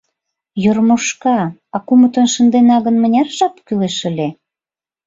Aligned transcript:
—Йормошка, 0.63 1.39
а 1.75 1.77
кумытын 1.87 2.27
шындена 2.33 2.77
гын, 2.85 2.95
мыняр 3.01 3.27
жап 3.37 3.55
кӱлеш 3.65 3.97
ыле? 4.09 4.27